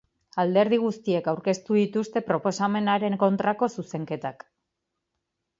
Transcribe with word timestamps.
Alderdi 0.43 0.79
guztiek 0.83 1.29
aurkeztu 1.33 1.77
dituzte 1.79 2.25
proposamenaren 2.31 3.21
kontrako 3.25 3.73
zuzenketak. 3.77 4.47